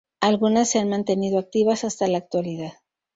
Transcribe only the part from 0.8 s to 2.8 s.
mantenido activas hasta la actualidad.